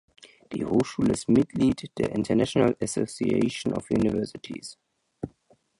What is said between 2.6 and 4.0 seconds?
Association of